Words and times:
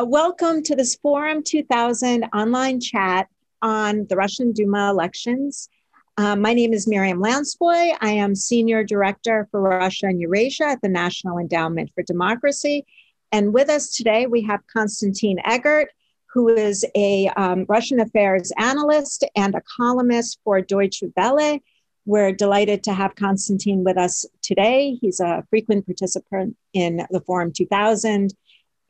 Uh, 0.00 0.04
welcome 0.06 0.62
to 0.62 0.74
this 0.74 0.94
Forum 0.94 1.42
2000 1.42 2.24
online 2.32 2.80
chat 2.80 3.28
on 3.60 4.06
the 4.08 4.16
Russian 4.16 4.52
Duma 4.52 4.88
elections. 4.88 5.68
Uh, 6.16 6.34
my 6.34 6.54
name 6.54 6.72
is 6.72 6.86
Miriam 6.86 7.18
Lanskoy. 7.18 7.94
I 8.00 8.12
am 8.12 8.34
Senior 8.34 8.82
Director 8.82 9.46
for 9.50 9.60
Russia 9.60 10.06
and 10.06 10.18
Eurasia 10.18 10.68
at 10.68 10.80
the 10.80 10.88
National 10.88 11.36
Endowment 11.36 11.90
for 11.94 12.02
Democracy. 12.02 12.86
And 13.30 13.52
with 13.52 13.68
us 13.68 13.90
today, 13.90 14.26
we 14.26 14.40
have 14.42 14.66
Konstantin 14.72 15.36
Eggert, 15.44 15.88
who 16.32 16.48
is 16.48 16.82
a 16.96 17.28
um, 17.36 17.66
Russian 17.68 18.00
affairs 18.00 18.52
analyst 18.56 19.26
and 19.36 19.54
a 19.54 19.62
columnist 19.76 20.38
for 20.44 20.62
Deutsche 20.62 21.04
Welle. 21.14 21.58
We're 22.06 22.32
delighted 22.32 22.84
to 22.84 22.94
have 22.94 23.16
Konstantin 23.16 23.84
with 23.84 23.98
us 23.98 24.24
today. 24.40 24.96
He's 24.98 25.20
a 25.20 25.44
frequent 25.50 25.84
participant 25.84 26.56
in 26.72 27.06
the 27.10 27.20
Forum 27.20 27.52
2000 27.52 28.32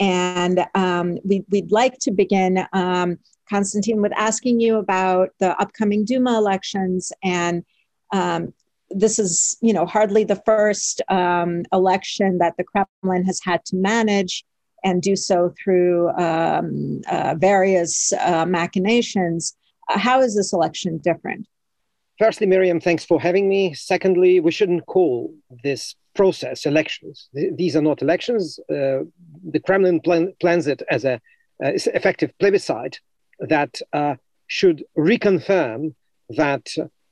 and 0.01 0.65
um, 0.75 1.19
we, 1.25 1.45
would 1.51 1.71
like 1.71 1.99
to 2.01 2.11
begin, 2.11 2.67
um, 2.73 3.19
Konstantin, 3.49 4.01
with 4.01 4.13
asking 4.17 4.59
you 4.59 4.79
about 4.79 5.31
the 5.39 5.57
upcoming 5.61 6.05
Duma 6.05 6.37
elections. 6.39 7.13
And 7.23 7.65
um, 8.13 8.55
this 8.89 9.19
is, 9.19 9.59
you 9.61 9.75
know, 9.75 9.85
hardly 9.85 10.25
the 10.25 10.43
first 10.47 11.03
um, 11.09 11.65
election 11.73 12.39
that 12.39 12.57
the 12.57 12.65
Kremlin 12.65 13.25
has 13.27 13.41
had 13.45 13.65
to 13.67 13.77
manage 13.77 14.45
and 14.83 15.03
do 15.03 15.15
so 15.15 15.53
through 15.63 16.09
um, 16.11 17.03
uh, 17.11 17.35
various 17.39 18.13
uh, 18.15 18.47
machinations. 18.47 19.55
Uh, 19.91 19.99
how 19.99 20.23
is 20.23 20.35
this 20.35 20.55
election 20.55 20.99
different? 20.99 21.47
Firstly, 22.21 22.47
Miriam, 22.47 22.81
thanks 22.81 23.03
for 23.03 23.19
having 23.19 23.49
me. 23.49 23.73
Secondly, 23.73 24.41
we 24.41 24.51
shouldn't 24.51 24.85
call 24.85 25.35
this 25.65 25.95
process 26.15 26.67
elections. 26.67 27.31
These 27.33 27.75
are 27.77 27.81
not 27.81 28.03
elections. 28.03 28.61
Uh, 28.69 29.09
the 29.43 29.61
Kremlin 29.65 30.01
plan, 30.01 30.35
plans 30.39 30.67
it 30.67 30.83
as 30.91 31.07
a 31.07 31.15
uh, 31.15 31.73
effective 31.95 32.31
plebiscite 32.39 33.01
that 33.39 33.81
uh, 33.95 34.17
should 34.49 34.85
reconfirm 34.99 35.95
that 36.29 36.69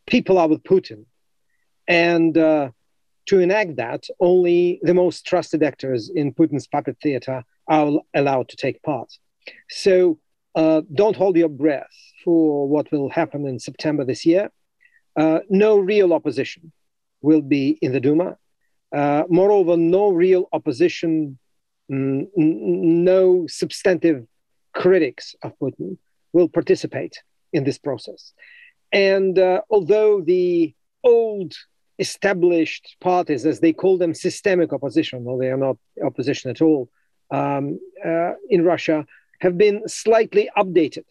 people 0.07 0.37
are 0.37 0.47
with 0.47 0.63
Putin. 0.63 1.07
And 1.87 2.37
uh, 2.37 2.73
to 3.29 3.41
enact 3.41 3.77
that, 3.77 4.05
only 4.21 4.79
the 4.83 4.93
most 4.93 5.25
trusted 5.25 5.63
actors 5.63 6.11
in 6.15 6.35
Putin's 6.35 6.67
puppet 6.67 6.99
theater 7.03 7.45
are 7.67 7.93
allowed 8.13 8.51
to 8.51 8.57
take 8.57 8.83
part. 8.83 9.11
So 9.71 10.19
uh, 10.55 10.83
don't 10.93 11.17
hold 11.17 11.39
your 11.39 11.49
breath 11.49 11.97
for 12.27 12.69
what 12.69 12.93
will 12.93 13.09
happen 13.09 13.47
in 13.47 13.59
September 13.59 14.05
this 14.05 14.27
year. 14.27 14.51
Uh, 15.19 15.41
no 15.51 15.79
real 15.79 16.13
opposition 16.13 16.73
will 17.23 17.43
be 17.43 17.77
in 17.83 17.91
the 17.93 18.01
Duma. 18.01 18.37
Uh, 18.95 19.25
moreover, 19.29 19.77
no 19.77 20.11
real 20.11 20.49
opposition, 20.53 21.39
mm, 21.91 22.29
no 22.37 23.47
substantive 23.49 24.27
critics 24.73 25.35
of 25.43 25.59
Putin 25.59 25.99
will 26.33 26.49
participate 26.49 27.21
in 27.53 27.65
this 27.65 27.79
process. 27.79 28.33
And 28.93 29.37
uh, 29.39 29.63
although 29.71 30.21
the 30.21 30.75
old 31.03 31.53
established 31.99 32.97
parties, 33.01 33.45
as 33.45 33.59
they 33.59 33.73
call 33.73 33.99
them, 33.99 34.15
systemic 34.15 34.73
opposition, 34.73 35.25
though 35.25 35.39
they 35.39 35.51
are 35.51 35.57
not 35.57 35.77
opposition 36.05 36.51
at 36.51 36.63
all, 36.63 36.89
um, 37.33 37.81
uh, 38.05 38.33
in 38.49 38.65
Russia, 38.65 39.05
have 39.41 39.59
been 39.59 39.83
slightly 39.89 40.49
updated, 40.57 41.05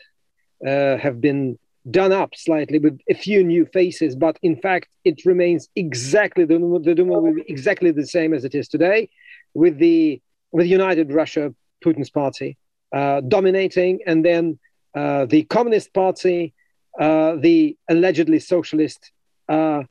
uh, 0.65 0.97
have 0.97 1.19
been 1.19 1.59
done 1.91 2.11
up 2.11 2.35
slightly 2.35 2.79
with 2.79 2.99
a 3.09 3.13
few 3.13 3.43
new 3.43 3.65
faces, 3.65 4.15
but 4.15 4.37
in 4.41 4.55
fact, 4.55 4.89
it 5.03 5.25
remains 5.25 5.69
exactly 5.75 6.45
the, 6.45 6.57
the 6.83 6.95
Duma 6.95 7.19
will 7.19 7.35
be 7.35 7.45
exactly 7.47 7.91
the 7.91 8.05
same 8.05 8.33
as 8.33 8.43
it 8.43 8.55
is 8.55 8.67
today, 8.67 9.09
with 9.53 9.77
the 9.77 10.21
with 10.51 10.67
United 10.67 11.11
Russia, 11.11 11.53
Putin's 11.83 12.09
party 12.09 12.57
uh, 12.93 13.21
dominating, 13.21 13.99
and 14.05 14.23
then 14.23 14.57
uh, 14.95 15.25
the 15.25 15.43
Communist 15.43 15.93
Party, 15.93 16.53
uh, 16.99 17.35
the 17.35 17.77
allegedly 17.89 18.39
socialist 18.39 19.11
uh, 19.49 19.83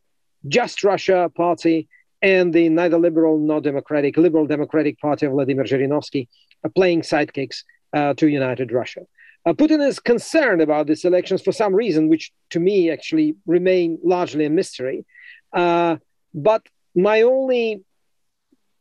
Just 0.48 0.82
Russia 0.82 1.30
Party, 1.34 1.88
and 2.22 2.52
the 2.52 2.68
neither 2.68 2.98
liberal 2.98 3.38
nor 3.38 3.60
democratic 3.60 4.16
liberal 4.16 4.46
democratic 4.46 4.98
party 4.98 5.26
of 5.26 5.32
Vladimir 5.32 5.64
Zhirinovsky, 5.64 6.28
playing 6.74 7.02
sidekicks 7.02 7.62
uh, 7.92 8.14
to 8.14 8.26
United 8.28 8.72
Russia. 8.72 9.02
Uh, 9.46 9.52
Putin 9.52 9.86
is 9.86 10.00
concerned 10.00 10.60
about 10.60 10.88
these 10.88 11.04
elections 11.04 11.40
for 11.40 11.52
some 11.52 11.72
reason, 11.72 12.08
which 12.08 12.32
to 12.50 12.58
me 12.58 12.90
actually 12.90 13.36
remain 13.46 13.96
largely 14.02 14.44
a 14.44 14.50
mystery. 14.50 15.06
Uh, 15.52 15.96
but 16.34 16.66
my 16.96 17.22
only 17.22 17.84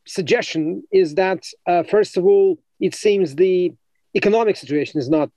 suggestion 0.08 0.84
is 0.92 1.16
that, 1.16 1.44
uh, 1.68 1.84
first 1.84 2.18
of 2.18 2.26
all, 2.26 2.58
it 2.80 2.96
seems 2.96 3.36
the 3.36 3.72
economic 4.16 4.56
situation 4.56 5.00
is 5.00 5.08
not 5.08 5.30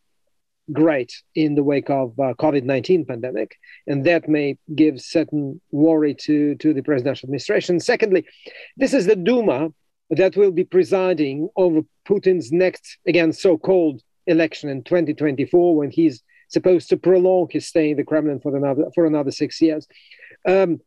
great 0.72 1.12
in 1.34 1.54
the 1.54 1.62
wake 1.62 1.90
of 1.90 2.18
uh, 2.18 2.34
COVID-19 2.34 3.06
pandemic, 3.06 3.56
and 3.86 4.04
that 4.04 4.28
may 4.28 4.56
give 4.74 5.00
certain 5.00 5.60
worry 5.70 6.14
to, 6.14 6.54
to 6.56 6.72
the 6.72 6.82
presidential 6.82 7.26
administration. 7.26 7.80
Secondly, 7.80 8.26
this 8.76 8.94
is 8.94 9.06
the 9.06 9.16
Duma 9.16 9.68
that 10.10 10.36
will 10.36 10.52
be 10.52 10.64
presiding 10.64 11.48
over 11.56 11.82
Putin's 12.06 12.50
next, 12.50 12.98
again, 13.06 13.32
so-called 13.32 14.02
election 14.28 14.68
in 14.68 14.84
2024 14.84 15.76
when 15.76 15.90
he's 15.90 16.22
supposed 16.48 16.88
to 16.90 16.96
prolong 16.96 17.48
his 17.50 17.66
stay 17.66 17.90
in 17.90 17.96
the 17.96 18.04
Kremlin 18.04 18.40
for 18.40 18.56
another 18.56 18.84
for 18.94 19.06
another 19.06 19.30
six 19.30 19.60
years. 19.60 19.86
Um, 20.46 20.80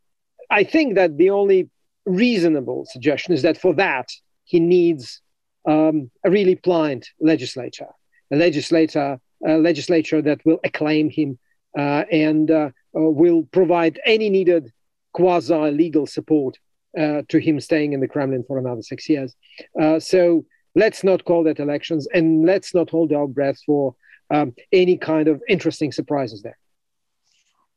I 0.50 0.64
think 0.64 0.94
that 0.96 1.16
the 1.16 1.30
only 1.30 1.70
reasonable 2.04 2.86
suggestion 2.86 3.32
is 3.34 3.42
that 3.42 3.58
for 3.58 3.74
that 3.74 4.08
he 4.44 4.60
needs 4.60 5.20
um, 5.68 6.10
a 6.24 6.30
really 6.30 6.56
pliant 6.56 7.08
legislature, 7.20 7.88
a 8.32 8.36
legislator, 8.36 9.20
a 9.46 9.58
legislature 9.58 10.20
that 10.22 10.44
will 10.44 10.58
acclaim 10.64 11.10
him 11.10 11.38
uh, 11.78 12.04
and 12.10 12.50
uh, 12.50 12.70
uh, 12.96 13.00
will 13.00 13.44
provide 13.52 14.00
any 14.04 14.28
needed 14.28 14.72
quasi-legal 15.12 16.06
support 16.06 16.58
uh, 16.98 17.22
to 17.28 17.38
him 17.38 17.60
staying 17.60 17.92
in 17.92 18.00
the 18.00 18.08
Kremlin 18.08 18.44
for 18.46 18.58
another 18.58 18.82
six 18.82 19.08
years. 19.08 19.34
Uh, 19.80 19.98
so 19.98 20.44
let's 20.74 21.04
not 21.04 21.24
call 21.24 21.44
that 21.44 21.60
elections 21.60 22.06
and 22.12 22.46
let's 22.46 22.74
not 22.74 22.90
hold 22.90 23.12
our 23.12 23.26
breath 23.26 23.58
for 23.66 23.94
um, 24.30 24.54
any 24.72 24.96
kind 24.96 25.28
of 25.28 25.42
interesting 25.48 25.92
surprises 25.92 26.42
there. 26.42 26.58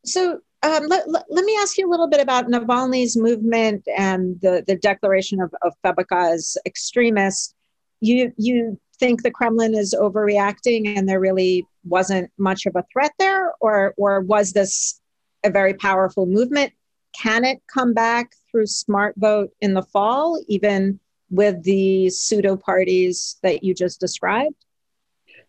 So 0.06 0.40
um, 0.64 0.88
let, 0.88 1.10
let, 1.10 1.26
let, 1.30 1.46
me 1.46 1.56
ask 1.60 1.78
you 1.78 1.88
a 1.88 1.92
little 1.92 2.08
bit 2.08 2.22
about 2.22 2.48
Navalny's 2.48 3.18
movement 3.18 3.88
and 3.98 4.40
the, 4.42 4.64
the 4.66 4.76
declaration 4.76 5.42
of, 5.42 5.54
of 5.62 5.74
Febeka 5.84 6.34
as 6.34 6.58
extremist. 6.66 7.54
You, 8.02 8.32
you 8.38 8.80
think 9.00 9.24
the 9.24 9.32
Kremlin 9.32 9.76
is 9.76 9.96
overreacting 10.00 10.98
and 10.98 11.10
there 11.10 11.20
really 11.20 11.66
wasn't 11.84 12.32
much 12.38 12.66
of 12.66 12.76
a 12.76 12.86
threat 12.92 13.12
there? 13.20 13.54
Or, 13.60 13.94
or 13.98 14.22
was 14.22 14.54
this 14.54 15.00
a 15.44 15.50
very 15.50 15.74
powerful 15.74 16.26
movement? 16.26 16.74
Can 17.20 17.46
it 17.46 17.62
come 17.72 17.94
back 17.94 18.34
through 18.50 18.68
smart 18.68 19.16
vote 19.18 19.52
in 19.62 19.74
the 19.74 19.84
fall, 19.84 20.42
even 20.48 21.00
with 21.30 21.64
the 21.64 22.10
pseudo 22.10 22.56
parties 22.56 23.38
that 23.44 23.64
you 23.64 23.74
just 23.74 24.00
described? 24.00 24.56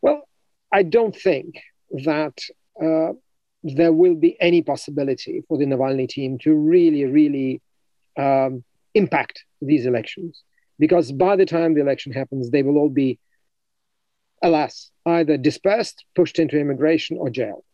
Well, 0.01 0.29
I 0.73 0.83
don't 0.83 1.15
think 1.15 1.61
that 2.05 2.39
uh, 2.83 3.13
there 3.63 3.93
will 3.93 4.15
be 4.15 4.37
any 4.41 4.63
possibility 4.63 5.43
for 5.49 5.59
the 5.59 5.67
Navalny 5.67 6.09
team 6.09 6.39
to 6.39 6.55
really, 6.55 7.05
really 7.05 7.61
um, 8.17 8.65
impact 8.95 9.45
these 9.61 9.87
elections. 9.87 10.43
Because 10.79 11.11
by 11.13 11.37
the 11.37 11.47
time 11.47 11.75
the 11.75 11.81
election 11.81 12.13
happens, 12.13 12.51
they 12.51 12.63
will 12.63 12.79
all 12.79 12.91
be, 12.91 13.19
alas, 14.43 14.91
either 15.07 15.37
dispersed, 15.37 16.05
pushed 16.15 16.39
into 16.39 16.59
immigration, 16.59 17.17
or 17.19 17.31
jailed. 17.31 17.65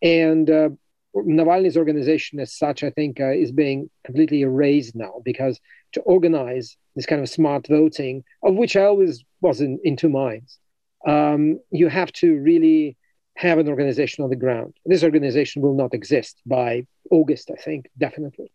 And 0.00 0.48
uh, 0.48 0.70
Navalny's 1.14 1.76
organization, 1.76 2.40
as 2.40 2.56
such, 2.56 2.82
I 2.82 2.90
think, 2.90 3.20
uh, 3.20 3.30
is 3.30 3.52
being 3.52 3.90
completely 4.04 4.40
erased 4.40 4.94
now 4.94 5.20
because 5.24 5.60
to 5.92 6.00
organize 6.00 6.76
this 6.94 7.06
kind 7.06 7.20
of 7.20 7.28
smart 7.28 7.66
voting, 7.66 8.24
of 8.42 8.54
which 8.54 8.76
I 8.76 8.84
always 8.84 9.24
was 9.40 9.60
in, 9.60 9.78
in 9.82 9.96
two 9.96 10.08
minds, 10.08 10.58
um, 11.06 11.60
you 11.70 11.88
have 11.88 12.12
to 12.14 12.36
really 12.38 12.96
have 13.36 13.58
an 13.58 13.68
organization 13.68 14.22
on 14.22 14.30
the 14.30 14.36
ground. 14.36 14.74
This 14.86 15.02
organization 15.02 15.60
will 15.60 15.74
not 15.74 15.92
exist 15.92 16.40
by 16.46 16.86
August, 17.10 17.50
I 17.50 17.60
think, 17.60 17.90
definitely. 17.98 18.52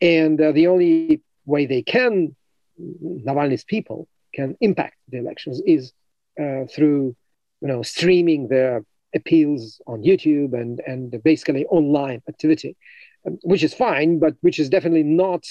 And 0.00 0.40
uh, 0.40 0.52
the 0.52 0.66
only 0.66 1.22
way 1.46 1.66
they 1.66 1.82
can, 1.82 2.36
Navalny's 2.78 3.64
people, 3.64 4.06
can 4.34 4.56
impact 4.60 4.96
the 5.08 5.18
elections 5.18 5.62
is 5.66 5.92
uh, 6.38 6.64
through, 6.66 7.16
you 7.60 7.68
know, 7.68 7.82
streaming 7.82 8.48
their 8.48 8.84
appeals 9.14 9.80
on 9.86 10.02
YouTube 10.02 10.52
and, 10.52 10.80
and 10.86 11.22
basically 11.24 11.64
online 11.66 12.22
activity, 12.28 12.76
um, 13.26 13.38
which 13.42 13.62
is 13.62 13.72
fine, 13.72 14.18
but 14.18 14.34
which 14.42 14.58
is 14.58 14.68
definitely 14.68 15.02
not 15.02 15.44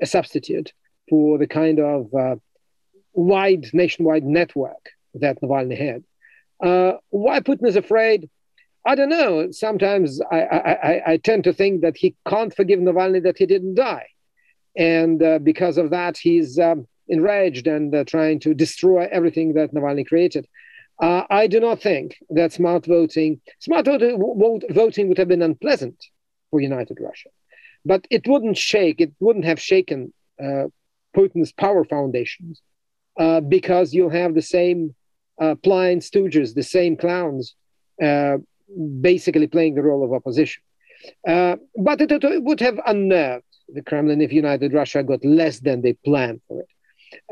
a 0.00 0.06
substitute 0.06 0.72
for 1.10 1.36
the 1.36 1.46
kind 1.46 1.80
of 1.80 2.14
uh, 2.14 2.36
wide 3.12 3.66
nationwide 3.74 4.24
network 4.24 4.90
that 5.14 5.40
Navalny 5.42 5.76
had. 5.76 6.04
Uh, 6.64 6.98
why 7.10 7.40
Putin 7.40 7.66
is 7.66 7.76
afraid? 7.76 8.30
I 8.86 8.94
don't 8.94 9.10
know. 9.10 9.50
Sometimes 9.50 10.20
I, 10.30 10.40
I, 10.42 11.02
I, 11.12 11.16
tend 11.18 11.44
to 11.44 11.52
think 11.52 11.82
that 11.82 11.96
he 11.96 12.14
can't 12.26 12.54
forgive 12.54 12.80
Navalny 12.80 13.22
that 13.24 13.36
he 13.36 13.46
didn't 13.46 13.74
die. 13.74 14.06
And 14.76 15.22
uh, 15.22 15.38
because 15.38 15.76
of 15.76 15.90
that, 15.90 16.16
he's 16.16 16.58
um, 16.58 16.86
enraged 17.08 17.66
and 17.66 17.94
uh, 17.94 18.04
trying 18.04 18.40
to 18.40 18.54
destroy 18.54 19.08
everything 19.10 19.54
that 19.54 19.74
Navalny 19.74 20.06
created. 20.06 20.46
Uh, 21.00 21.24
I 21.30 21.46
do 21.46 21.60
not 21.60 21.80
think 21.80 22.16
that 22.30 22.52
smart 22.52 22.86
voting, 22.86 23.40
smart 23.58 23.86
voting 23.86 25.08
would 25.08 25.18
have 25.18 25.28
been 25.28 25.42
unpleasant 25.42 25.96
for 26.50 26.60
United 26.60 26.98
Russia, 27.00 27.30
but 27.84 28.06
it 28.10 28.28
wouldn't 28.28 28.58
shake, 28.58 29.00
it 29.00 29.12
wouldn't 29.18 29.46
have 29.46 29.60
shaken 29.60 30.12
uh, 30.42 30.64
Putin's 31.16 31.52
power 31.52 31.84
foundations 31.84 32.62
uh, 33.18 33.40
because 33.40 33.92
you'll 33.92 34.10
have 34.10 34.34
the 34.34 34.42
same 34.42 34.94
uh, 35.40 35.54
blind 35.54 36.02
stooges, 36.02 36.54
the 36.54 36.62
same 36.62 36.96
clowns, 36.96 37.54
uh, 38.02 38.36
basically 39.00 39.46
playing 39.46 39.74
the 39.74 39.82
role 39.82 40.04
of 40.04 40.12
opposition. 40.12 40.62
Uh, 41.26 41.56
but 41.76 42.00
it, 42.00 42.12
it, 42.12 42.42
would 42.42 42.60
have 42.60 42.78
unnerved 42.86 43.44
the 43.68 43.82
Kremlin 43.82 44.20
if 44.20 44.32
United 44.32 44.72
Russia 44.72 45.02
got 45.02 45.24
less 45.24 45.60
than 45.60 45.80
they 45.80 45.94
planned 45.94 46.40
for 46.46 46.60
it. 46.60 46.68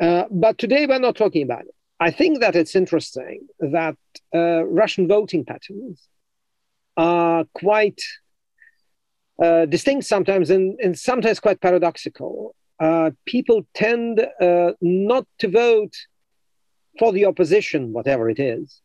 Uh, 0.00 0.24
but 0.30 0.58
today 0.58 0.86
we're 0.86 0.98
not 0.98 1.16
talking 1.16 1.42
about 1.42 1.62
it. 1.62 1.74
I 2.00 2.10
think 2.10 2.40
that 2.40 2.54
it's 2.54 2.76
interesting 2.76 3.46
that 3.58 3.96
uh, 4.34 4.64
Russian 4.64 5.08
voting 5.08 5.44
patterns 5.44 6.08
are 6.96 7.44
quite 7.54 8.00
uh, 9.42 9.66
distinct 9.66 10.06
sometimes 10.06 10.50
and, 10.50 10.78
and, 10.80 10.98
sometimes 10.98 11.38
quite 11.40 11.60
paradoxical. 11.60 12.54
Uh, 12.80 13.10
people 13.26 13.66
tend 13.74 14.24
uh, 14.40 14.72
not 14.80 15.26
to 15.38 15.48
vote 15.48 15.94
for 16.98 17.12
the 17.12 17.26
opposition, 17.26 17.92
whatever 17.92 18.28
it 18.30 18.38
is, 18.38 18.80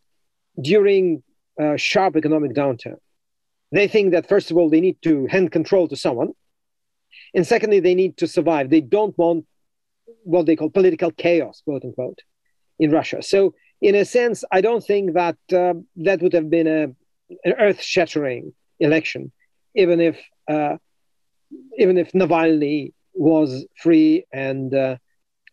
during 0.61 1.23
a 1.59 1.77
sharp 1.77 2.15
economic 2.15 2.53
downturn. 2.53 2.97
They 3.71 3.87
think 3.87 4.11
that, 4.11 4.27
first 4.27 4.51
of 4.51 4.57
all, 4.57 4.69
they 4.69 4.81
need 4.81 5.01
to 5.03 5.27
hand 5.27 5.51
control 5.51 5.87
to 5.87 5.95
someone. 5.95 6.31
And 7.35 7.45
secondly, 7.45 7.79
they 7.79 7.95
need 7.95 8.17
to 8.17 8.27
survive. 8.27 8.69
They 8.69 8.81
don't 8.81 9.17
want 9.17 9.45
what 10.23 10.45
they 10.45 10.55
call 10.55 10.69
political 10.69 11.11
chaos, 11.11 11.61
quote 11.65 11.83
unquote 11.83 12.19
in 12.79 12.91
Russia. 12.91 13.21
So, 13.21 13.55
in 13.81 13.95
a 13.95 14.05
sense, 14.05 14.43
I 14.51 14.61
don't 14.61 14.83
think 14.83 15.13
that 15.13 15.37
uh, 15.51 15.73
that 15.97 16.21
would 16.21 16.33
have 16.33 16.49
been 16.49 16.67
a, 16.67 16.83
an 17.43 17.53
earth-shattering 17.59 18.53
election, 18.79 19.31
even 19.75 19.99
if 19.99 20.19
uh, 20.47 20.77
even 21.77 21.97
if 21.97 22.11
Navalny 22.13 22.93
was 23.13 23.65
free 23.77 24.25
and 24.31 24.73
uh, 24.73 24.97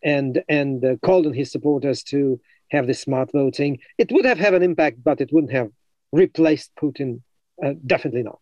and 0.03 0.43
and 0.49 0.83
uh, 0.83 0.95
called 0.97 1.27
on 1.27 1.33
his 1.33 1.51
supporters 1.51 2.03
to 2.03 2.39
have 2.71 2.87
the 2.87 2.93
smart 2.93 3.31
voting. 3.31 3.79
It 3.97 4.11
would 4.11 4.25
have 4.25 4.39
had 4.39 4.53
an 4.53 4.63
impact, 4.63 5.03
but 5.03 5.21
it 5.21 5.31
wouldn't 5.31 5.51
have 5.53 5.69
replaced 6.11 6.71
Putin. 6.81 7.21
Uh, 7.63 7.73
definitely 7.85 8.23
not. 8.23 8.39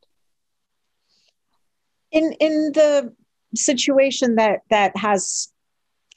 In 2.12 2.34
in 2.40 2.72
the 2.74 3.14
situation 3.56 4.36
that 4.36 4.62
that 4.70 4.96
has 4.96 5.52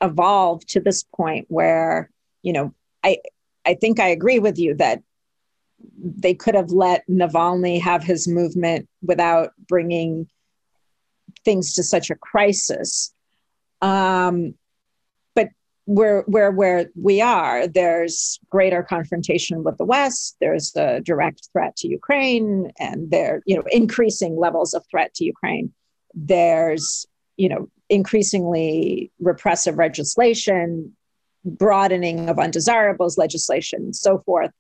evolved 0.01 0.69
to 0.69 0.81
this 0.81 1.05
point 1.15 1.47
where 1.49 2.11
you 2.43 2.53
know, 2.53 2.75
I 3.03 3.19
I 3.65 3.75
think 3.75 4.01
I 4.01 4.09
agree 4.09 4.39
with 4.39 4.59
you 4.59 4.75
that 4.75 5.03
they 5.97 6.35
could 6.35 6.55
have 6.55 6.71
let 6.71 7.07
Navalny 7.09 7.81
have 7.81 8.03
his 8.03 8.29
movement 8.29 8.89
without 9.03 9.51
bringing 9.69 10.29
things 11.45 11.75
to 11.75 11.83
such 11.83 12.11
a 12.11 12.15
crisis. 12.15 13.13
Um, 13.81 14.55
but 15.35 15.49
where 15.87 16.23
where 16.23 16.51
where 16.51 16.91
we 17.01 17.21
are, 17.21 17.67
there's 17.67 18.39
greater 18.51 18.83
confrontation 18.83 19.65
with 19.65 19.79
the 19.79 19.85
West. 19.85 20.37
There's 20.41 20.75
a 20.77 21.01
direct 21.01 21.49
threat 21.53 21.77
to 21.77 21.89
Ukraine, 21.89 22.73
and 22.79 23.11
there 23.11 23.43
you 23.47 23.57
know 23.57 23.65
increasing 23.71 24.37
levels 24.37 24.75
of 24.75 24.85
threat 24.91 25.15
to 25.15 25.25
Ukraine. 25.25 25.73
There's 26.15 27.07
you 27.37 27.49
know 27.49 27.69
increasingly 27.89 29.11
repressive 29.21 29.77
legislation 29.77 30.97
broadening 31.45 32.29
of 32.29 32.39
undesirables 32.39 33.19
legislation 33.19 33.83
and 33.83 33.97
so 33.97 34.19
forth. 34.19 34.51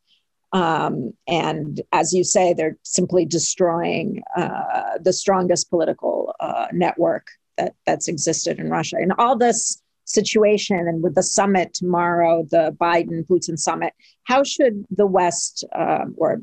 Um, 0.52 1.12
and 1.26 1.80
as 1.92 2.12
you 2.12 2.24
say, 2.24 2.52
they're 2.52 2.76
simply 2.82 3.24
destroying 3.24 4.22
uh, 4.36 4.98
the 5.00 5.12
strongest 5.12 5.70
political 5.70 6.34
uh, 6.40 6.66
network 6.72 7.28
that, 7.56 7.74
that's 7.86 8.08
existed 8.08 8.58
in 8.58 8.68
Russia. 8.68 8.96
And 8.96 9.12
all 9.18 9.36
this 9.36 9.82
situation, 10.04 10.76
and 10.76 11.02
with 11.02 11.14
the 11.14 11.22
summit 11.22 11.72
tomorrow, 11.72 12.46
the 12.50 12.76
Biden 12.78 13.26
Putin 13.26 13.58
summit, 13.58 13.94
how 14.24 14.44
should 14.44 14.84
the 14.90 15.06
West 15.06 15.64
uh, 15.74 16.04
or 16.16 16.40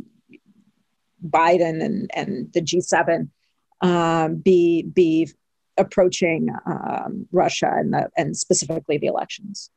Biden 1.28 1.84
and, 1.84 2.10
and 2.14 2.52
the 2.54 2.62
G7 2.62 3.30
um, 3.82 4.36
be 4.38 4.84
be 4.84 5.30
approaching 5.78 6.50
um, 6.66 7.26
Russia 7.32 7.72
and, 7.74 7.94
the, 7.94 8.10
and 8.18 8.36
specifically 8.36 8.98
the 8.98 9.08
elections? 9.08 9.70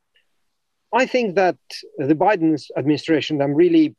I 0.92 1.06
think 1.06 1.36
that 1.36 1.56
the 1.96 2.14
Biden 2.14 2.60
administration, 2.76 3.40
I'm 3.40 3.54
really 3.54 3.94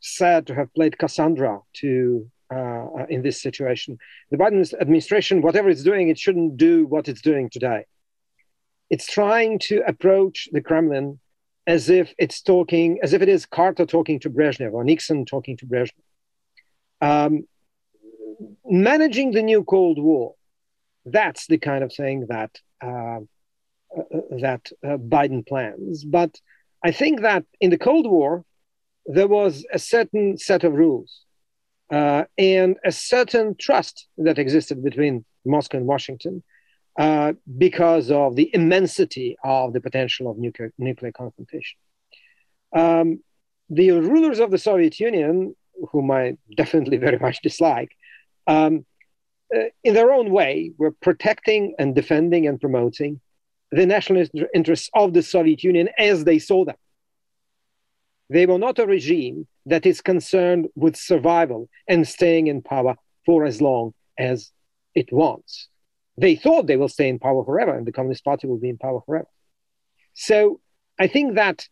sad 0.00 0.46
to 0.46 0.54
have 0.54 0.72
played 0.74 0.98
Cassandra 0.98 1.60
to 1.74 2.30
uh, 2.54 3.06
in 3.08 3.22
this 3.22 3.40
situation. 3.40 3.98
The 4.30 4.36
Biden 4.36 4.72
administration, 4.80 5.42
whatever 5.42 5.68
it's 5.68 5.82
doing, 5.82 6.08
it 6.08 6.18
shouldn't 6.18 6.56
do 6.56 6.86
what 6.86 7.08
it's 7.08 7.20
doing 7.20 7.48
today. 7.50 7.86
It's 8.88 9.06
trying 9.06 9.60
to 9.60 9.82
approach 9.86 10.48
the 10.52 10.60
Kremlin 10.60 11.20
as 11.66 11.88
if 11.88 12.12
it's 12.18 12.42
talking, 12.42 12.98
as 13.02 13.12
if 13.12 13.22
it 13.22 13.28
is 13.28 13.46
Carter 13.46 13.86
talking 13.86 14.18
to 14.20 14.30
Brezhnev 14.30 14.72
or 14.72 14.82
Nixon 14.82 15.24
talking 15.24 15.56
to 15.58 15.66
Brezhnev. 15.66 15.92
Um, 17.00 17.44
managing 18.64 19.30
the 19.30 19.42
new 19.42 19.62
Cold 19.62 19.98
War, 19.98 20.34
that's 21.04 21.46
the 21.46 21.58
kind 21.58 21.84
of 21.84 21.94
thing 21.94 22.26
that 22.28 22.58
uh, 22.82 23.20
uh, 23.96 24.20
that 24.40 24.70
uh, 24.84 24.96
Biden 24.96 25.46
plans. 25.46 26.04
But 26.04 26.40
I 26.84 26.92
think 26.92 27.22
that 27.22 27.44
in 27.60 27.70
the 27.70 27.78
Cold 27.78 28.10
War, 28.10 28.44
there 29.12 29.28
was 29.28 29.64
a 29.72 29.78
certain 29.78 30.38
set 30.38 30.62
of 30.64 30.72
rules 30.72 31.24
uh, 31.92 32.24
and 32.38 32.76
a 32.84 32.92
certain 32.92 33.56
trust 33.58 34.06
that 34.18 34.38
existed 34.38 34.82
between 34.84 35.24
Moscow 35.44 35.78
and 35.78 35.86
Washington 35.86 36.42
uh, 36.98 37.32
because 37.58 38.10
of 38.10 38.36
the 38.36 38.50
immensity 38.54 39.36
of 39.42 39.72
the 39.72 39.80
potential 39.80 40.30
of 40.30 40.38
nuclear, 40.38 40.72
nuclear 40.78 41.12
confrontation. 41.12 41.78
Um, 42.74 43.20
the 43.68 43.90
rulers 43.90 44.38
of 44.38 44.50
the 44.50 44.58
Soviet 44.58 45.00
Union, 45.00 45.56
whom 45.90 46.10
I 46.10 46.36
definitely 46.56 46.96
very 46.96 47.18
much 47.18 47.42
dislike, 47.42 47.90
um, 48.46 48.84
uh, 49.54 49.64
in 49.82 49.94
their 49.94 50.12
own 50.12 50.30
way, 50.30 50.72
were 50.78 50.92
protecting 50.92 51.74
and 51.78 51.94
defending 51.94 52.46
and 52.46 52.60
promoting 52.60 53.20
the 53.72 53.86
national 53.86 54.26
interests 54.54 54.90
of 54.94 55.12
the 55.14 55.22
Soviet 55.22 55.64
Union 55.64 55.88
as 55.98 56.24
they 56.24 56.38
saw 56.38 56.64
them. 56.64 56.76
They 58.30 58.46
were 58.46 58.58
not 58.58 58.78
a 58.78 58.86
regime 58.86 59.46
that 59.66 59.84
is 59.84 60.00
concerned 60.00 60.68
with 60.76 60.96
survival 60.96 61.68
and 61.88 62.06
staying 62.06 62.46
in 62.46 62.62
power 62.62 62.94
for 63.26 63.44
as 63.44 63.60
long 63.60 63.92
as 64.18 64.52
it 64.94 65.12
wants. 65.12 65.68
They 66.16 66.36
thought 66.36 66.66
they 66.66 66.76
will 66.76 66.88
stay 66.88 67.08
in 67.08 67.18
power 67.18 67.44
forever 67.44 67.76
and 67.76 67.86
the 67.86 67.92
Communist 67.92 68.24
Party 68.24 68.46
will 68.46 68.58
be 68.58 68.68
in 68.68 68.78
power 68.78 69.00
forever. 69.04 69.28
So 70.14 70.60
I 70.98 71.08
think 71.08 71.34
that 71.34 71.66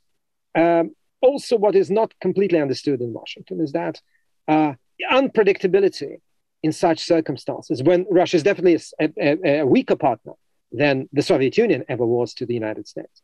um, 0.54 0.94
also 1.20 1.56
what 1.56 1.76
is 1.76 1.90
not 1.90 2.12
completely 2.20 2.60
understood 2.60 3.00
in 3.00 3.12
Washington 3.12 3.60
is 3.60 3.72
that 3.72 4.00
uh, 4.48 4.74
unpredictability 5.12 6.16
in 6.64 6.72
such 6.72 7.00
circumstances, 7.00 7.84
when 7.84 8.04
Russia 8.10 8.36
is 8.36 8.42
definitely 8.42 8.80
a, 9.00 9.10
a, 9.16 9.60
a 9.60 9.66
weaker 9.66 9.94
partner 9.96 10.32
than 10.72 11.08
the 11.12 11.22
Soviet 11.22 11.56
Union 11.56 11.84
ever 11.88 12.04
was 12.04 12.34
to 12.34 12.46
the 12.46 12.54
United 12.54 12.88
States. 12.88 13.22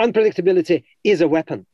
Unpredictability 0.00 0.84
is 1.02 1.20
a 1.20 1.28
weapon. 1.28 1.66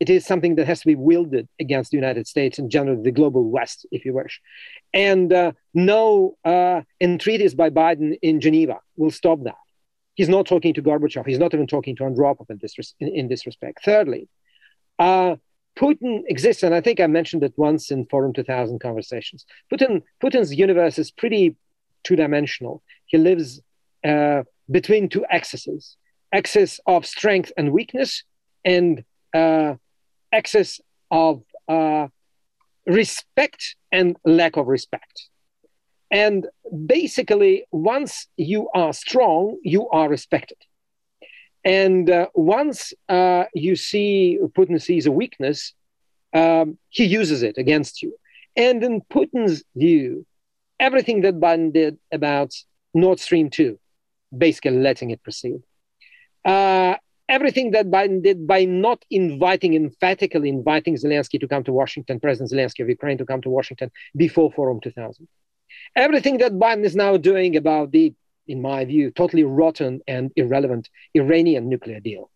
It 0.00 0.08
is 0.08 0.24
something 0.24 0.54
that 0.56 0.66
has 0.66 0.80
to 0.80 0.86
be 0.86 0.94
wielded 0.94 1.48
against 1.58 1.90
the 1.90 1.96
United 1.96 2.26
States 2.26 2.58
and 2.58 2.70
generally 2.70 3.02
the 3.02 3.10
global 3.10 3.50
West, 3.50 3.86
if 3.90 4.04
you 4.04 4.14
wish. 4.14 4.40
And 4.94 5.32
uh, 5.32 5.52
no 5.74 6.36
uh, 6.44 6.82
entreaties 7.00 7.54
by 7.54 7.70
Biden 7.70 8.16
in 8.22 8.40
Geneva 8.40 8.78
will 8.96 9.10
stop 9.10 9.42
that. 9.44 9.56
He's 10.14 10.28
not 10.28 10.46
talking 10.46 10.74
to 10.74 10.82
Gorbachev. 10.82 11.26
He's 11.26 11.38
not 11.38 11.54
even 11.54 11.66
talking 11.66 11.96
to 11.96 12.04
Andropov 12.04 12.50
in 12.50 12.58
this, 12.60 12.74
in, 13.00 13.08
in 13.08 13.28
this 13.28 13.46
respect. 13.46 13.84
Thirdly, 13.84 14.28
uh, 14.98 15.36
Putin 15.76 16.22
exists, 16.26 16.62
and 16.64 16.74
I 16.74 16.80
think 16.80 16.98
I 16.98 17.06
mentioned 17.06 17.44
it 17.44 17.54
once 17.56 17.90
in 17.90 18.06
Forum 18.06 18.32
2000 18.32 18.80
conversations. 18.80 19.46
Putin, 19.72 20.02
Putin's 20.22 20.54
universe 20.54 20.98
is 20.98 21.10
pretty 21.10 21.56
two 22.02 22.16
dimensional. 22.16 22.82
He 23.06 23.18
lives 23.18 23.60
uh, 24.04 24.42
between 24.70 25.08
two 25.08 25.24
axes 25.30 25.96
axis 26.32 26.80
of 26.86 27.06
strength 27.06 27.52
and 27.56 27.72
weakness 27.72 28.22
and 28.64 29.04
axis 30.32 30.80
of 31.10 31.42
uh, 31.68 32.08
respect 32.86 33.76
and 33.92 34.16
lack 34.24 34.56
of 34.56 34.66
respect 34.66 35.28
and 36.10 36.46
basically 36.86 37.64
once 37.70 38.28
you 38.36 38.68
are 38.74 38.92
strong 38.92 39.58
you 39.62 39.88
are 39.90 40.08
respected 40.08 40.58
and 41.64 42.08
uh, 42.08 42.26
once 42.34 42.94
uh, 43.08 43.44
you 43.54 43.76
see 43.76 44.38
putin 44.56 44.80
sees 44.80 45.06
a 45.06 45.12
weakness 45.12 45.74
um, 46.34 46.78
he 46.88 47.04
uses 47.04 47.42
it 47.42 47.58
against 47.58 48.02
you 48.02 48.14
and 48.56 48.82
in 48.82 49.02
putin's 49.12 49.62
view 49.76 50.26
everything 50.80 51.20
that 51.22 51.40
biden 51.40 51.72
did 51.72 51.98
about 52.10 52.54
nord 52.94 53.20
stream 53.20 53.50
2 53.50 53.78
basically 54.36 54.78
letting 54.78 55.10
it 55.10 55.22
proceed. 55.22 55.62
Uh, 56.44 56.96
everything 57.28 57.72
that 57.72 57.90
Biden 57.90 58.22
did 58.22 58.46
by 58.46 58.64
not 58.64 59.04
inviting, 59.10 59.74
emphatically 59.74 60.48
inviting 60.48 60.96
Zelensky 60.96 61.38
to 61.40 61.48
come 61.48 61.64
to 61.64 61.72
Washington, 61.72 62.20
President 62.20 62.50
Zelensky 62.50 62.82
of 62.82 62.88
Ukraine 62.88 63.18
to 63.18 63.26
come 63.26 63.42
to 63.42 63.50
Washington 63.50 63.90
before 64.16 64.50
Forum 64.52 64.80
2000. 64.80 65.28
Everything 65.96 66.38
that 66.38 66.52
Biden 66.52 66.84
is 66.84 66.96
now 66.96 67.16
doing 67.16 67.56
about 67.56 67.92
the, 67.92 68.14
in 68.46 68.62
my 68.62 68.84
view, 68.84 69.10
totally 69.10 69.44
rotten 69.44 70.00
and 70.06 70.32
irrelevant 70.36 70.88
Iranian 71.14 71.68
nuclear 71.68 72.00
deal 72.00 72.30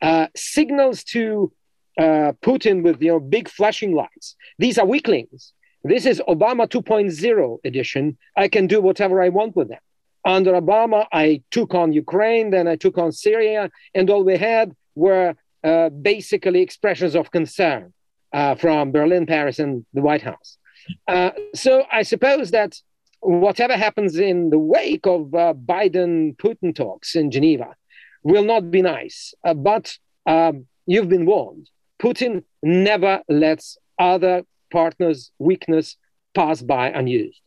uh, 0.00 0.28
signals 0.36 1.04
to 1.04 1.52
uh, 1.98 2.32
Putin 2.42 2.82
with 2.82 3.02
you 3.02 3.08
know 3.08 3.20
big 3.20 3.48
flashing 3.48 3.94
lights. 3.94 4.36
These 4.58 4.78
are 4.78 4.86
weaklings. 4.86 5.52
This 5.84 6.06
is 6.06 6.20
Obama 6.28 6.68
2.0 6.68 7.58
edition. 7.64 8.18
I 8.36 8.48
can 8.48 8.66
do 8.66 8.80
whatever 8.80 9.22
I 9.22 9.28
want 9.28 9.56
with 9.56 9.68
them. 9.68 9.78
Under 10.24 10.52
Obama, 10.52 11.06
I 11.12 11.42
took 11.50 11.74
on 11.74 11.92
Ukraine, 11.92 12.50
then 12.50 12.66
I 12.68 12.76
took 12.76 12.98
on 12.98 13.12
Syria, 13.12 13.70
and 13.94 14.10
all 14.10 14.24
we 14.24 14.36
had 14.36 14.74
were 14.94 15.34
uh, 15.64 15.88
basically 15.90 16.60
expressions 16.60 17.14
of 17.14 17.30
concern 17.30 17.92
uh, 18.32 18.54
from 18.54 18.92
Berlin, 18.92 19.26
Paris, 19.26 19.58
and 19.58 19.84
the 19.94 20.02
White 20.02 20.22
House. 20.22 20.58
Uh, 21.06 21.30
so 21.54 21.84
I 21.90 22.02
suppose 22.02 22.50
that 22.50 22.76
whatever 23.20 23.76
happens 23.76 24.16
in 24.16 24.50
the 24.50 24.58
wake 24.58 25.06
of 25.06 25.34
uh, 25.34 25.54
Biden 25.54 26.36
Putin 26.36 26.74
talks 26.74 27.16
in 27.16 27.30
Geneva 27.30 27.74
will 28.22 28.44
not 28.44 28.70
be 28.70 28.82
nice. 28.82 29.34
Uh, 29.44 29.54
but 29.54 29.96
um, 30.26 30.66
you've 30.86 31.08
been 31.08 31.26
warned. 31.26 31.68
Putin 32.00 32.44
never 32.62 33.22
lets 33.28 33.76
other 33.98 34.44
partners' 34.70 35.32
weakness 35.38 35.96
pass 36.34 36.62
by 36.62 36.90
unused. 36.90 37.40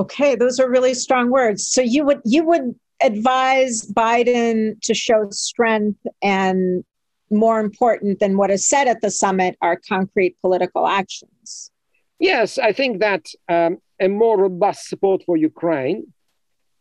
Okay, 0.00 0.34
those 0.34 0.60
are 0.60 0.68
really 0.68 0.94
strong 0.94 1.30
words. 1.30 1.66
So 1.66 1.80
you 1.80 2.04
would 2.04 2.20
you 2.24 2.44
would 2.44 2.74
advise 3.02 3.82
Biden 3.86 4.80
to 4.82 4.94
show 4.94 5.28
strength 5.30 6.00
and 6.22 6.84
more 7.30 7.60
important 7.60 8.20
than 8.20 8.36
what 8.36 8.50
is 8.50 8.68
said 8.68 8.88
at 8.88 9.00
the 9.00 9.10
summit 9.10 9.56
are 9.60 9.80
concrete 9.88 10.36
political 10.40 10.86
actions. 10.86 11.70
Yes, 12.18 12.58
I 12.58 12.72
think 12.72 13.00
that 13.00 13.26
um, 13.48 13.78
a 14.00 14.08
more 14.08 14.38
robust 14.38 14.88
support 14.88 15.22
for 15.24 15.36
Ukraine 15.36 16.12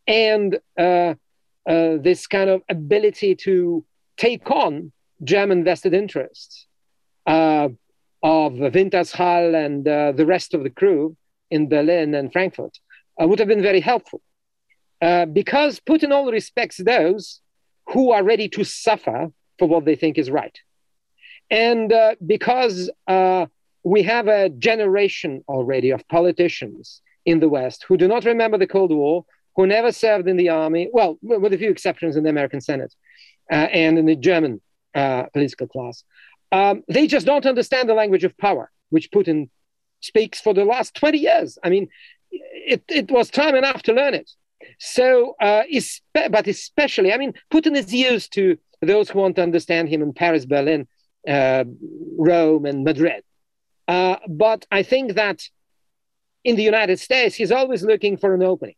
and 0.08 0.60
uh, 0.78 1.16
uh, 1.68 1.98
this 1.98 2.28
kind 2.28 2.50
of 2.50 2.62
ability 2.70 3.36
to 3.36 3.84
take 4.18 4.50
on 4.52 4.92
German 5.24 5.64
vested 5.64 5.94
interests 5.94 6.68
uh, 7.26 7.70
of 8.22 8.54
Wintershall 8.54 9.66
and 9.66 9.88
uh, 9.88 10.12
the 10.12 10.26
rest 10.26 10.54
of 10.54 10.64
the 10.64 10.70
crew 10.70 11.18
in 11.50 11.68
Berlin 11.68 12.14
and 12.14 12.32
Frankfurt 12.32 12.78
would 13.24 13.40
have 13.40 13.48
been 13.48 13.62
very 13.62 13.80
helpful. 13.80 14.22
Uh, 15.02 15.26
because 15.26 15.80
Putin 15.80 16.12
only 16.12 16.34
respects 16.34 16.78
those 16.78 17.40
who 17.88 18.12
are 18.12 18.24
ready 18.24 18.50
to 18.50 18.64
suffer 18.64 19.32
for 19.60 19.68
what 19.68 19.86
they 19.86 19.96
think 19.96 20.18
is 20.18 20.30
right. 20.30 20.58
And 21.50 21.94
uh, 21.94 22.16
because 22.26 22.90
uh, 23.08 23.46
we 23.84 24.04
have 24.04 24.28
a 24.28 24.50
generation 24.50 25.44
already 25.48 25.92
of 25.92 26.08
politicians 26.08 27.02
in 27.26 27.40
the 27.40 27.50
West 27.50 27.86
who 27.88 27.98
do 27.98 28.08
not 28.08 28.26
remember 28.26 28.58
the 28.58 28.68
Cold 28.68 28.92
War, 28.92 29.26
who 29.56 29.68
never 29.68 29.92
served 29.92 30.28
in 30.28 30.38
the 30.38 30.50
army, 30.50 30.90
well, 30.92 31.18
with 31.22 31.54
a 31.54 31.58
few 31.58 31.70
exceptions 31.70 32.16
in 32.16 32.24
the 32.24 32.30
American 32.30 32.62
Senate 32.62 32.94
uh, 33.52 33.56
and 33.56 33.98
in 33.98 34.06
the 34.06 34.16
German 34.16 34.60
uh, 34.94 35.24
political 35.34 35.68
class, 35.68 36.04
um, 36.52 36.84
they 36.88 37.08
just 37.08 37.26
don't 37.26 37.46
understand 37.46 37.88
the 37.88 37.94
language 37.94 38.24
of 38.24 38.38
power, 38.38 38.72
which 38.90 39.12
Putin 39.12 39.50
speaks 40.02 40.42
for 40.42 40.54
the 40.54 40.66
last 40.66 40.96
20 40.96 41.18
years. 41.18 41.58
I 41.64 41.70
mean, 41.70 41.88
it, 42.54 42.84
it 42.90 43.12
was 43.12 43.30
time 43.30 43.56
enough 43.56 43.84
to 43.84 43.94
learn 43.94 44.14
it. 44.14 44.30
So, 44.80 45.36
uh, 45.40 45.64
but 46.14 46.48
especially, 46.48 47.14
I 47.14 47.18
mean, 47.18 47.34
Putin 47.52 47.76
is 47.76 47.94
used 47.94 48.34
to 48.34 48.58
those 48.82 49.10
who 49.10 49.20
want 49.20 49.36
to 49.38 49.44
understand 49.44 49.90
him 49.90 50.02
in 50.02 50.14
Paris, 50.14 50.46
Berlin, 50.46 50.88
uh, 51.28 51.64
Rome, 52.18 52.66
and 52.66 52.84
Madrid. 52.84 53.24
Uh, 53.88 54.18
but 54.28 54.66
I 54.72 54.84
think 54.84 55.14
that 55.14 55.42
in 56.44 56.56
the 56.56 56.64
United 56.64 57.00
States, 57.00 57.36
he's 57.36 57.52
always 57.52 57.84
looking 57.84 58.18
for 58.18 58.34
an 58.34 58.44
opening. 58.44 58.76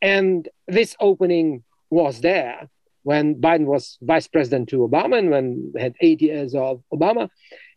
And 0.00 0.48
this 0.66 0.94
opening 1.00 1.64
was 1.90 2.20
there 2.20 2.68
when 3.02 3.34
Biden 3.36 3.64
was 3.64 3.98
vice 4.02 4.28
president 4.28 4.68
to 4.68 4.78
Obama 4.78 5.18
and 5.18 5.30
when 5.30 5.72
had 5.78 5.94
eight 6.00 6.20
years 6.20 6.54
of 6.54 6.82
Obama. 6.92 7.28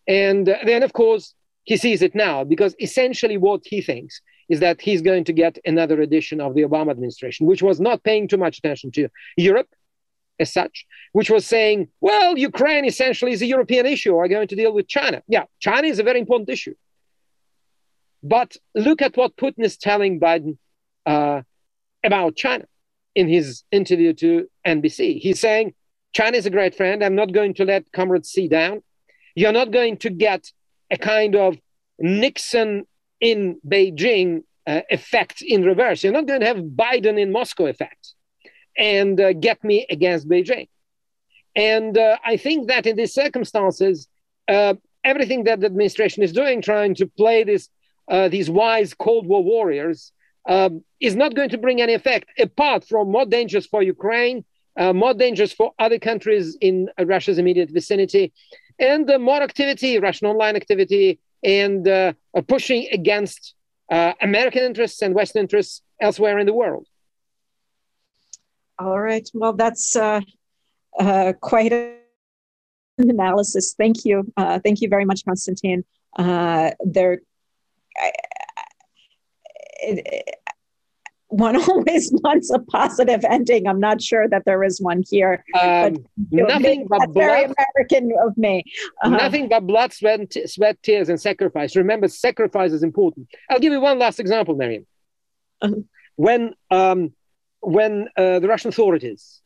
And 0.08 0.46
then, 0.46 0.84
of 0.84 0.94
course, 0.94 1.34
he 1.64 1.78
sees 1.78 2.02
it 2.02 2.16
now 2.16 2.44
because 2.44 2.76
essentially 2.80 3.38
what 3.38 3.62
he 3.64 3.82
thinks 3.82 4.22
is 4.52 4.60
that 4.60 4.82
he's 4.82 5.02
going 5.02 5.24
to 5.24 5.34
get 5.34 5.58
another 5.64 6.02
edition 6.02 6.42
of 6.42 6.54
the 6.56 6.64
Obama 6.64 6.92
administration, 6.92 7.48
which 7.48 7.64
was 7.64 7.80
not 7.80 8.04
paying 8.04 8.28
too 8.28 8.38
much 8.38 8.58
attention 8.58 8.92
to 8.92 9.08
Europe 9.38 9.70
as 10.42 10.52
such, 10.52 10.86
which 11.14 11.30
was 11.30 11.46
saying, 11.46 11.88
well, 12.02 12.38
Ukraine 12.38 12.84
essentially 12.84 13.32
is 13.32 13.42
a 13.42 13.46
European 13.46 13.86
issue. 13.86 14.14
We're 14.14 14.28
going 14.28 14.50
to 14.50 14.56
deal 14.58 14.74
with 14.74 14.90
China. 14.90 15.24
Yeah, 15.28 15.46
China 15.60 15.88
is 15.88 16.00
a 16.00 16.04
very 16.04 16.20
important 16.20 16.50
issue. 16.50 16.76
But 18.22 18.58
look 18.76 19.02
at 19.02 19.16
what 19.16 19.38
Putin 19.38 19.64
is 19.64 19.78
telling 19.78 20.20
Biden 20.20 20.58
uh, 21.06 21.44
about 22.04 22.36
China 22.36 22.66
in 23.16 23.30
his 23.30 23.64
interview 23.72 24.12
to 24.16 24.50
NBC. 24.68 25.20
He's 25.22 25.40
saying, 25.40 25.74
China 26.14 26.36
is 26.36 26.46
a 26.46 26.50
great 26.50 26.76
friend. 26.76 27.02
I'm 27.02 27.16
not 27.16 27.32
going 27.32 27.54
to 27.54 27.64
let 27.64 27.90
Comrade 27.94 28.26
Xi 28.26 28.50
down. 28.50 28.84
You're 29.34 29.54
not 29.54 29.72
going 29.72 29.96
to 29.98 30.10
get 30.10 30.52
a 30.92 30.98
kind 30.98 31.38
of 31.38 31.58
Nixon 32.00 32.86
in 33.22 33.60
Beijing 33.66 34.44
uh, 34.68 34.82
effect 34.90 35.42
in 35.42 35.64
reverse. 35.64 36.04
You're 36.04 36.14
not 36.14 36.28
going 36.28 36.42
to 36.42 36.46
have 36.48 36.58
Biden 36.58 37.20
in 37.20 37.32
Moscow 37.32 37.68
effect 37.68 38.14
and 38.78 39.20
uh, 39.20 39.34
get 39.34 39.64
me 39.64 39.86
against 39.90 40.28
Beijing. 40.28 40.68
And 41.56 41.98
uh, 41.98 42.18
I 42.26 42.38
think 42.38 42.68
that 42.68 42.86
in 42.86 42.96
these 42.96 43.14
circumstances, 43.14 44.08
uh, 44.48 44.76
everything 45.04 45.44
that 45.46 45.60
the 45.60 45.66
administration 45.66 46.24
is 46.24 46.32
doing, 46.32 46.62
trying 46.62 46.96
to 46.96 47.08
play 47.08 47.44
this, 47.44 47.70
uh, 48.08 48.28
these 48.30 48.50
wise 48.50 48.94
Cold 48.94 49.28
War 49.28 49.44
warriors, 49.44 50.12
um, 50.48 50.84
is 51.00 51.16
not 51.16 51.36
going 51.36 51.50
to 51.50 51.58
bring 51.58 51.82
any 51.82 51.94
effect 51.94 52.30
apart 52.40 52.88
from 52.88 53.12
more 53.12 53.26
dangers 53.26 53.68
for 53.68 53.84
Ukraine, 53.84 54.44
uh, 54.78 54.94
more 54.94 55.14
dangers 55.14 55.52
for 55.52 55.74
other 55.78 56.00
countries 56.00 56.58
in 56.62 56.90
Russia's 57.00 57.38
immediate 57.38 57.70
vicinity, 57.70 58.34
and 58.80 59.12
more 59.20 59.42
activity, 59.42 60.00
Russian 60.00 60.28
online 60.28 60.56
activity, 60.56 61.20
and 61.44 62.16
uh, 62.36 62.42
pushing 62.42 62.88
against 62.92 63.56
uh, 63.92 64.14
American 64.22 64.64
interests 64.64 65.02
and 65.02 65.14
Western 65.14 65.42
interests 65.42 65.82
elsewhere 66.00 66.40
in 66.40 66.46
the 66.46 66.54
world. 66.54 66.88
All 68.80 69.00
right. 69.00 69.28
Well, 69.34 69.54
that's 69.54 69.96
uh, 69.96 70.22
uh, 71.00 71.34
quite 71.40 71.74
an 71.74 71.96
analysis. 72.98 73.76
Thank 73.78 74.06
you. 74.06 74.32
Uh, 74.38 74.60
thank 74.60 74.82
you 74.82 74.90
very 74.90 75.06
much, 75.06 75.24
Konstantin. 75.26 75.84
there, 76.18 77.22
I, 77.98 78.12
it, 79.84 80.36
one 81.32 81.56
always 81.70 82.12
wants 82.24 82.52
a 82.52 82.60
positive 82.60 83.24
ending. 83.24 83.68
I'm 83.68 83.80
not 83.80 84.02
sure 84.02 84.28
that 84.28 84.44
there 84.46 84.64
is 84.64 84.80
one 84.82 85.04
here. 85.10 85.44
Um, 85.60 86.06
but, 86.18 86.48
nothing 86.50 86.88
but 86.88 87.00
blood, 87.12 87.14
very 87.14 87.44
American 87.46 88.12
of 88.22 88.38
me. 88.38 88.64
Uh, 89.04 89.10
nothing 89.10 89.48
but 89.48 89.66
blood, 89.66 89.94
sweat, 89.94 90.34
sweat, 90.46 90.82
tears, 90.84 91.10
and 91.10 91.20
sacrifice. 91.20 91.76
Remember, 91.76 92.08
sacrifice 92.08 92.72
is 92.72 92.84
important. 92.84 93.28
I'll 93.50 93.60
give 93.60 93.74
you 93.74 93.80
one 93.80 93.98
last 93.98 94.20
example, 94.20 94.56
Miriam. 94.56 94.86
Uh-huh. 95.62 95.76
When 96.16 96.54
um, 96.70 97.14
when 97.62 98.10
uh, 98.18 98.40
the 98.40 98.48
Russian 98.48 98.70
authorities 98.70 99.42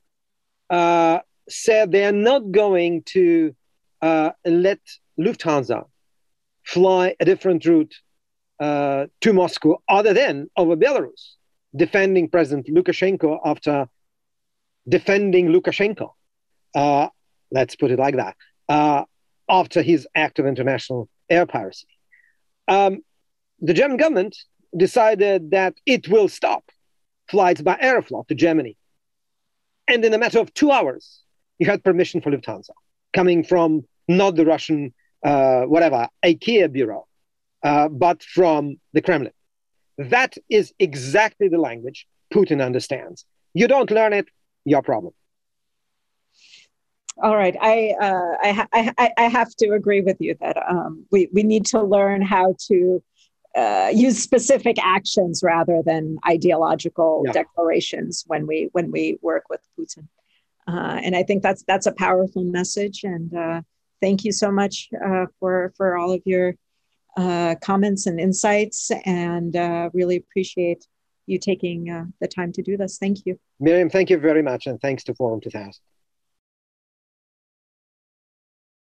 uh, 0.70 1.20
said 1.48 1.92
they 1.92 2.06
are 2.06 2.12
not 2.12 2.52
going 2.52 3.04
to 3.04 3.56
uh, 4.02 4.32
let 4.44 4.80
Lufthansa 5.20 5.86
fly 6.64 7.16
a 7.20 7.26
different 7.26 7.64
route 7.66 7.94
uh, 8.60 9.06
to 9.22 9.34
Moscow 9.34 9.82
other 9.88 10.14
than 10.14 10.50
over 10.58 10.76
Belarus, 10.76 11.36
defending 11.76 12.30
President 12.30 12.68
Lukashenko 12.68 13.40
after 13.44 13.88
defending 14.88 15.48
Lukashenko. 15.48 16.12
Uh, 16.74 17.10
let's 17.52 17.76
put 17.76 17.92
it 17.92 18.00
like 18.00 18.16
that. 18.16 18.36
Uh, 18.68 19.04
after 19.50 19.82
his 19.82 20.08
act 20.16 20.40
of 20.40 20.46
international 20.46 21.08
air 21.30 21.46
piracy, 21.46 21.88
um, 22.68 23.04
the 23.60 23.74
German 23.74 23.98
government 23.98 24.36
decided 24.76 25.52
that 25.52 25.76
it 25.86 26.08
will 26.08 26.28
stop 26.28 26.72
flights 27.30 27.62
by 27.62 27.76
Aeroflot 27.76 28.28
to 28.28 28.36
Germany. 28.36 28.78
And 29.88 30.04
in 30.04 30.14
a 30.14 30.18
matter 30.18 30.40
of 30.40 30.54
two 30.54 30.72
hours, 30.72 31.22
you 31.60 31.68
had 31.68 31.84
permission 31.84 32.22
for 32.22 32.32
Lufthansa 32.32 32.72
coming 33.14 33.44
from 33.44 33.86
not 34.08 34.36
the 34.36 34.46
Russian, 34.46 34.94
uh, 35.24 35.64
whatever, 35.64 36.10
IKEA 36.24 36.72
bureau, 36.72 37.08
uh, 37.64 37.88
but 37.88 38.22
from 38.22 38.78
the 38.94 39.02
Kremlin. 39.02 39.32
That 39.98 40.36
is 40.50 40.74
exactly 40.80 41.48
the 41.48 41.58
language 41.58 42.08
Putin 42.34 42.64
understands. 42.64 43.26
You 43.54 43.68
don't 43.68 43.90
learn 43.92 44.14
it, 44.14 44.28
your 44.66 44.82
problem. 44.82 45.14
All 47.24 47.38
right, 47.38 47.56
I, 47.62 47.96
uh, 48.02 48.68
I, 48.74 48.94
I, 48.98 49.12
I 49.18 49.24
have 49.30 49.56
to 49.58 49.70
agree 49.70 50.02
with 50.02 50.18
you 50.20 50.36
that 50.42 50.58
um, 50.70 51.06
we, 51.12 51.30
we 51.32 51.44
need 51.44 51.66
to 51.68 51.82
learn 51.82 52.22
how 52.22 52.56
to 52.68 53.02
uh, 53.56 53.90
use 53.94 54.22
specific 54.22 54.76
actions 54.84 55.42
rather 55.42 55.82
than 55.86 56.18
ideological 56.28 57.24
yeah. 57.26 57.32
declarations 57.32 58.26
when 58.28 58.46
we 58.46 58.68
when 58.74 58.92
we 58.92 59.18
work 59.22 59.46
with 59.50 59.62
Putin. 59.80 60.10
Uh, 60.68 61.00
and 61.02 61.16
I 61.16 61.24
think 61.24 61.42
that's 61.42 61.64
that's 61.64 61.86
a 61.86 61.94
powerful 61.94 62.44
message. 62.44 63.06
And 63.06 63.34
uh, 63.34 63.62
thank 64.02 64.26
you 64.26 64.34
so 64.34 64.52
much 64.52 64.90
uh, 65.04 65.28
for 65.40 65.72
for 65.78 65.98
all 65.98 66.12
of 66.12 66.22
your 66.26 66.56
uh, 67.16 67.56
comments 67.62 68.06
and 68.08 68.20
insights, 68.20 68.92
and 69.06 69.56
uh, 69.56 69.90
really 69.94 70.18
appreciate 70.18 70.86
you 71.28 71.40
taking 71.40 71.90
uh, 71.90 72.06
the 72.22 72.28
time 72.28 72.52
to 72.54 72.62
do 72.62 72.78
this. 72.78 72.98
Thank 72.98 73.26
you, 73.26 73.40
Miriam. 73.60 73.90
Thank 73.90 74.10
you 74.10 74.18
very 74.18 74.42
much, 74.42 74.68
and 74.68 74.80
thanks 74.82 75.04
to 75.06 75.16
Forum 75.16 75.42
2000. 75.42 75.74